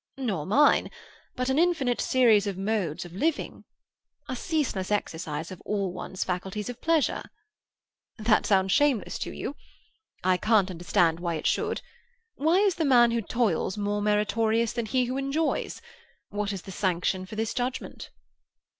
[0.17, 0.89] "Nor mine.
[1.35, 3.65] But an infinite series of modes of living.
[4.27, 7.21] A ceaseless exercise of all one's faculties of pleasure.
[8.17, 9.55] That sounds shameless to you?
[10.23, 11.83] I can't understand why it should.
[12.33, 15.83] Why is the man who toils more meritorious than he who enjoys?
[16.29, 18.09] What is the sanction for this judgment?"